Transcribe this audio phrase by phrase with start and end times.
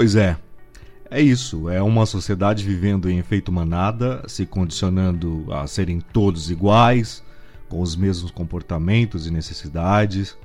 [0.00, 0.34] Pois é.
[1.10, 7.22] É isso, é uma sociedade vivendo em efeito manada, se condicionando a serem todos iguais,
[7.68, 10.38] com os mesmos comportamentos e necessidades.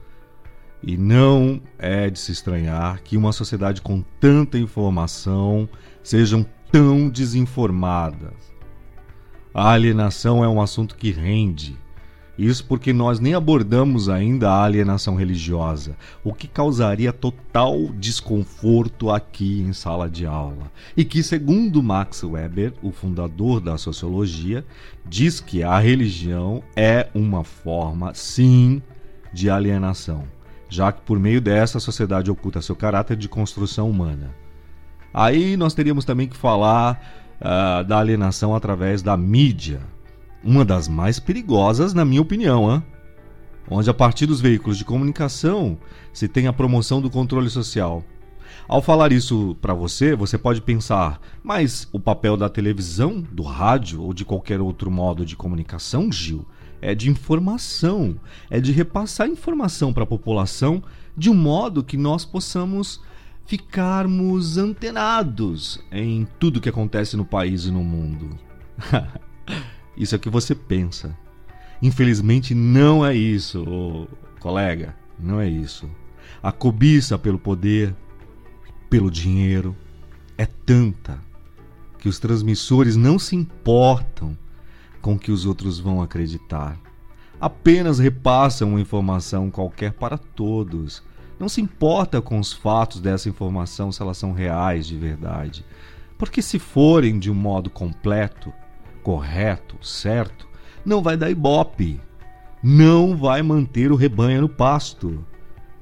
[0.83, 5.69] E não é de se estranhar que uma sociedade com tanta informação
[6.03, 8.33] sejam tão desinformadas.
[9.53, 11.77] A alienação é um assunto que rende,
[12.37, 19.61] isso porque nós nem abordamos ainda a alienação religiosa, o que causaria total desconforto aqui
[19.61, 20.71] em sala de aula.
[20.97, 24.65] E que, segundo Max Weber, o fundador da sociologia,
[25.05, 28.81] diz que a religião é uma forma, sim,
[29.31, 30.23] de alienação,
[30.69, 34.31] já que por meio dessa a sociedade oculta seu caráter de construção humana.
[35.13, 37.01] Aí nós teríamos também que falar
[37.39, 39.79] uh, da alienação através da mídia
[40.45, 42.83] uma das mais perigosas, na minha opinião, hein?
[43.69, 45.75] onde a partir dos veículos de comunicação
[46.13, 48.03] se tem a promoção do controle social.
[48.67, 54.01] Ao falar isso para você, você pode pensar, mas o papel da televisão, do rádio
[54.01, 56.45] ou de qualquer outro modo de comunicação, Gil,
[56.81, 58.15] é de informação,
[58.49, 60.83] é de repassar informação para a população
[61.17, 63.01] de um modo que nós possamos
[63.47, 68.37] ficarmos antenados em tudo que acontece no país e no mundo.
[69.97, 71.17] Isso é o que você pensa.
[71.81, 74.07] Infelizmente não é isso,
[74.39, 75.89] colega, não é isso.
[76.41, 77.95] A cobiça pelo poder,
[78.89, 79.75] pelo dinheiro,
[80.37, 81.19] é tanta
[81.99, 84.37] que os transmissores não se importam
[85.01, 86.79] com que os outros vão acreditar.
[87.39, 91.03] Apenas repassam uma informação qualquer para todos.
[91.39, 95.65] Não se importa com os fatos dessa informação se elas são reais de verdade.
[96.17, 98.53] Porque se forem de um modo completo,
[99.05, 100.47] correto, certo,
[100.83, 102.01] não vai dar ibope,
[102.63, 105.23] não vai manter o rebanho no pasto.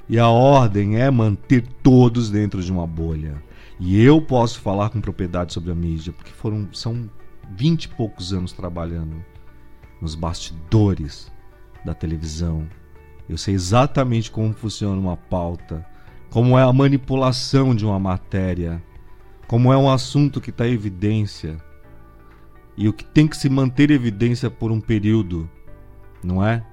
[0.09, 3.41] E a ordem é manter todos dentro de uma bolha.
[3.79, 7.09] E eu posso falar com propriedade sobre a mídia, porque foram são
[7.55, 9.23] vinte e poucos anos trabalhando
[10.01, 11.31] nos bastidores
[11.85, 12.67] da televisão.
[13.29, 15.85] Eu sei exatamente como funciona uma pauta,
[16.29, 18.83] como é a manipulação de uma matéria,
[19.47, 21.57] como é um assunto que está em evidência
[22.77, 25.49] e o que tem que se manter evidência por um período,
[26.23, 26.65] não é?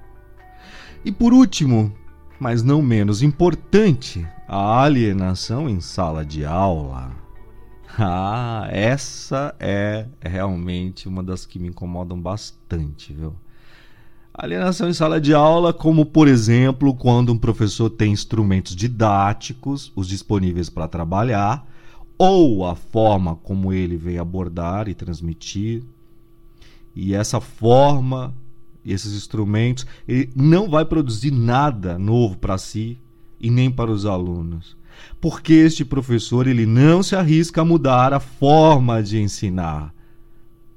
[1.03, 1.93] E por último,
[2.39, 7.11] mas não menos importante, a alienação em sala de aula.
[7.97, 13.35] Ah, essa é realmente uma das que me incomodam bastante, viu?
[14.33, 20.07] Alienação em sala de aula, como por exemplo, quando um professor tem instrumentos didáticos, os
[20.07, 21.67] disponíveis para trabalhar,
[22.21, 25.81] ou a forma como ele vem abordar e transmitir.
[26.95, 28.31] E essa forma,
[28.85, 32.99] esses instrumentos, ele não vai produzir nada novo para si
[33.39, 34.77] e nem para os alunos.
[35.19, 39.91] Porque este professor ele não se arrisca a mudar a forma de ensinar.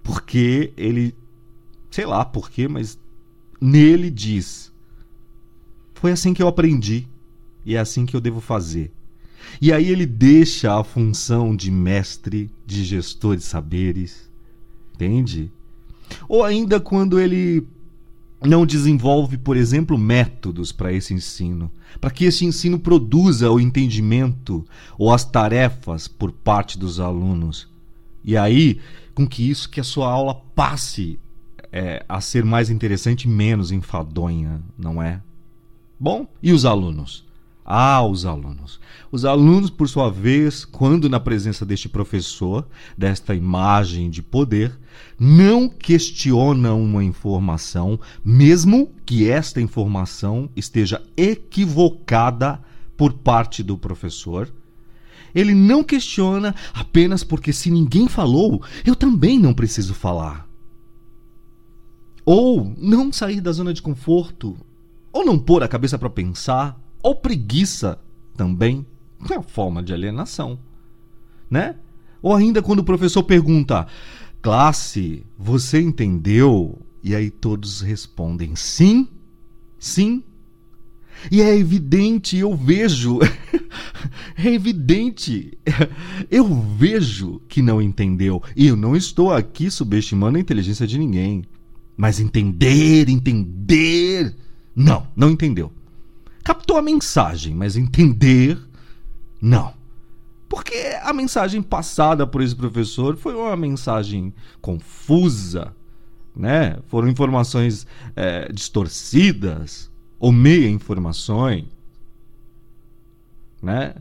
[0.02, 1.14] Porque ele,
[1.90, 2.98] sei lá por quê, mas
[3.60, 4.72] nele diz:
[5.92, 7.06] Foi assim que eu aprendi
[7.66, 8.90] e é assim que eu devo fazer.
[9.60, 14.30] E aí ele deixa a função de mestre, de gestor de saberes,
[14.94, 15.50] entende?
[16.28, 17.66] Ou ainda quando ele
[18.42, 24.64] não desenvolve, por exemplo, métodos para esse ensino, para que esse ensino produza o entendimento
[24.98, 27.68] ou as tarefas por parte dos alunos.
[28.22, 28.80] E aí,
[29.14, 31.18] com que isso que a sua aula passe
[31.72, 35.20] é, a ser mais interessante e menos enfadonha, não é?
[35.98, 37.24] Bom, e os alunos?
[37.64, 38.78] Ah, os alunos.
[39.10, 44.78] Os alunos, por sua vez, quando na presença deste professor, desta imagem de poder,
[45.18, 52.60] não questionam uma informação, mesmo que esta informação esteja equivocada
[52.98, 54.52] por parte do professor.
[55.34, 60.46] Ele não questiona apenas porque, se ninguém falou, eu também não preciso falar.
[62.26, 64.54] Ou não sair da zona de conforto,
[65.10, 68.00] ou não pôr a cabeça para pensar ou preguiça
[68.34, 68.84] também
[69.30, 70.58] é uma forma de alienação,
[71.50, 71.76] né?
[72.22, 73.86] Ou ainda quando o professor pergunta:
[74.40, 79.06] "Classe, você entendeu?" E aí todos respondem: "Sim,
[79.78, 80.24] sim."
[81.30, 83.20] E é evidente, eu vejo,
[84.36, 85.56] é evidente,
[86.30, 88.42] eu vejo que não entendeu.
[88.56, 91.44] E eu não estou aqui subestimando a inteligência de ninguém.
[91.96, 94.34] Mas entender, entender.
[94.74, 95.70] Não, não entendeu
[96.44, 98.58] captou a mensagem, mas entender,
[99.40, 99.72] não.
[100.48, 105.74] Porque a mensagem passada por esse professor foi uma mensagem confusa,
[106.36, 106.78] né?
[106.86, 111.64] Foram informações é, distorcidas ou meia informações,
[113.62, 113.94] né?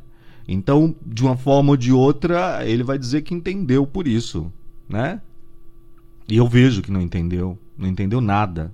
[0.47, 4.51] Então, de uma forma ou de outra, ele vai dizer que entendeu por isso,
[4.87, 5.21] né?
[6.27, 8.73] E eu vejo que não entendeu, não entendeu nada.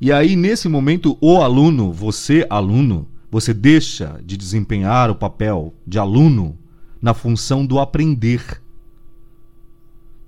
[0.00, 5.98] E aí, nesse momento, o aluno, você, aluno, você deixa de desempenhar o papel de
[5.98, 6.58] aluno
[7.00, 8.60] na função do aprender.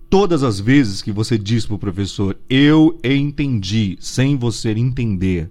[0.09, 5.51] Todas as vezes que você diz para o professor, eu entendi, sem você entender.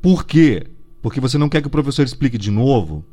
[0.00, 0.66] Por quê?
[1.02, 3.04] Porque você não quer que o professor explique de novo?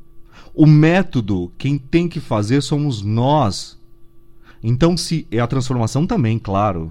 [0.54, 3.78] O método, quem tem que fazer somos nós.
[4.64, 6.90] Então, se é a transformação também, claro.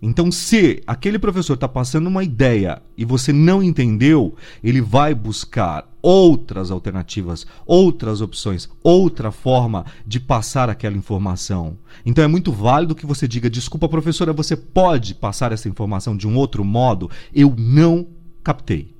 [0.00, 5.88] Então, se aquele professor está passando uma ideia e você não entendeu, ele vai buscar
[6.00, 11.76] outras alternativas, outras opções, outra forma de passar aquela informação.
[12.06, 16.28] Então, é muito válido que você diga: desculpa, professora, você pode passar essa informação de
[16.28, 17.10] um outro modo?
[17.34, 18.06] Eu não
[18.44, 18.94] captei.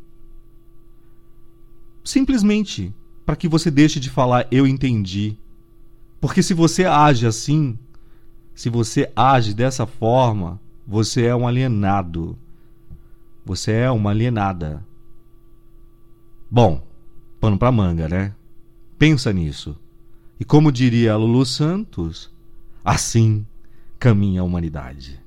[2.03, 2.93] Simplesmente
[3.29, 5.37] para que você deixe de falar eu entendi.
[6.19, 7.79] Porque se você age assim,
[8.55, 10.59] se você age dessa forma,
[10.90, 12.38] você é um alienado.
[13.44, 14.82] Você é uma alienada.
[16.50, 16.82] Bom,
[17.38, 18.35] pano para manga, né?
[18.99, 19.76] Pensa nisso.
[20.40, 22.32] E como diria Lulu Santos,
[22.82, 23.46] assim
[23.99, 25.20] caminha a humanidade.